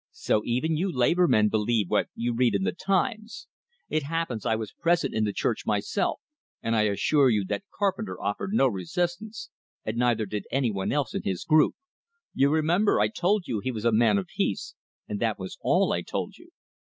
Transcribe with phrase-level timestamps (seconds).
[0.13, 3.45] "So even you labor men believe what you read in the 'Times'!
[3.87, 6.19] It happens I was present in the church myself,
[6.59, 9.51] and I assure you that Carpenter offered no resistance,
[9.85, 11.75] and neither did anyone else in his group.
[12.33, 14.73] You remember, I told you he was a man of peace,
[15.07, 16.49] and that was all I told you."